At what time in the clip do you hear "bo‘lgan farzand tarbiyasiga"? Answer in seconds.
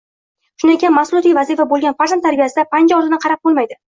1.75-2.65